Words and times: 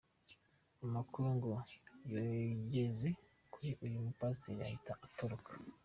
Amakuru 0.85 1.27
ngo 1.35 1.47
yageze 2.13 3.09
kuri 3.51 3.69
uyu 3.85 3.97
mupasiteri 4.05 4.61
ahita 4.67 4.93
atoroka. 5.05 5.51